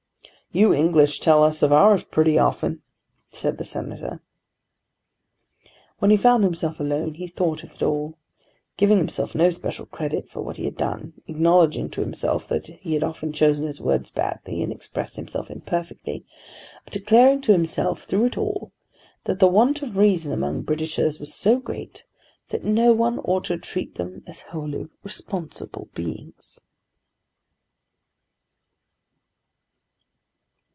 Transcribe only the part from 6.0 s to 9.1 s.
he found himself alone he thought of it all, giving